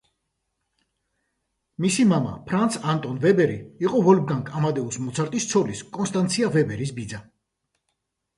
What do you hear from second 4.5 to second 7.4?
ამადეუს მოცარტის ცოლის კონსტანცია ვებერის ბიძა.